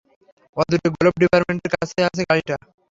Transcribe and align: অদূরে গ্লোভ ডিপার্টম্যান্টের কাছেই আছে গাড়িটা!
অদূরে 0.57 0.87
গ্লোভ 0.95 1.13
ডিপার্টম্যান্টের 1.21 1.71
কাছেই 1.73 2.05
আছে 2.07 2.21
গাড়িটা! 2.29 2.55